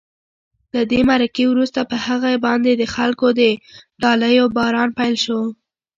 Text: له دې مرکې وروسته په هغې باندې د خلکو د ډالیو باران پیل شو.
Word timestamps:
له 0.73 0.81
دې 0.91 1.01
مرکې 1.11 1.43
وروسته 1.47 1.79
په 1.89 1.97
هغې 2.05 2.35
باندې 2.45 2.71
د 2.75 2.83
خلکو 2.95 3.27
د 3.39 3.41
ډالیو 4.01 4.45
باران 4.57 4.89
پیل 4.97 5.15
شو. 5.23 5.39